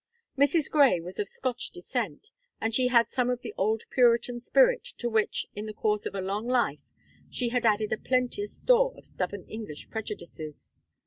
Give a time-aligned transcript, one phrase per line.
[0.35, 0.67] Mrs.
[0.67, 5.07] Gray was of Scotch descent, and she had some of the old puritan spirit, to
[5.07, 6.79] which, in the course of a long life,
[7.29, 10.71] she had added a plenteous store of stubborn English prejudices.